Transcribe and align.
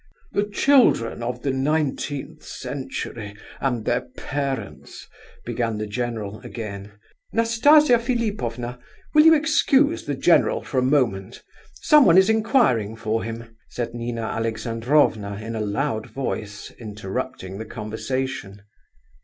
"The 0.31 0.45
children 0.49 1.21
of 1.21 1.43
the 1.43 1.51
nineteenth 1.51 2.41
century, 2.43 3.35
and 3.59 3.85
their 3.85 4.01
parents—" 4.17 5.07
began 5.45 5.77
the 5.77 5.85
general, 5.85 6.39
again. 6.39 6.93
"Nastasia 7.33 7.99
Philipovna, 7.99 8.79
will 9.13 9.25
you 9.25 9.35
excuse 9.35 10.05
the 10.05 10.15
general 10.15 10.63
for 10.63 10.79
a 10.79 10.93
moment? 10.97 11.43
Someone 11.83 12.17
is 12.17 12.31
inquiring 12.31 12.95
for 12.95 13.23
him," 13.23 13.55
said 13.69 13.93
Nina 13.93 14.23
Alexandrovna 14.23 15.35
in 15.37 15.55
a 15.55 15.61
loud 15.61 16.07
voice, 16.09 16.71
interrupting 16.79 17.59
the 17.59 17.65
conversation. 17.65 18.63